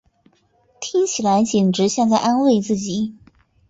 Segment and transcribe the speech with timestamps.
[0.79, 3.13] 听起来简直像在安慰自己